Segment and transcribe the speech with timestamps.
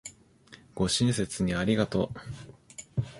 [0.73, 2.11] ご親切にありがと
[2.97, 3.01] う